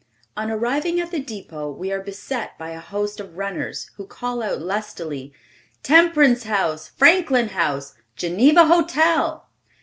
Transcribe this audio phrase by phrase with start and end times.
[0.35, 4.41] On arriving at the depot we are beset by a host of runners, who call
[4.41, 5.31] out lustily,
[5.83, 9.47] "Temperance House!" "Franklin House!" "Geneva Hotel!"